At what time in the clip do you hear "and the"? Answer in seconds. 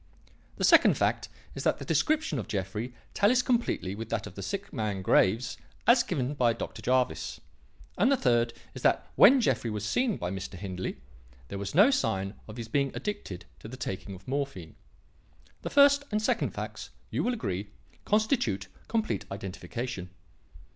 7.99-8.17